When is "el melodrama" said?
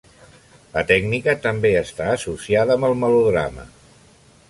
2.91-3.71